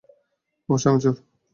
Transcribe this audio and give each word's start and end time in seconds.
অবশ্যই, 0.69 0.89
আমি 0.89 0.99
চোর। 1.03 1.15